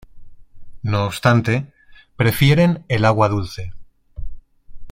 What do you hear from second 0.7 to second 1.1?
No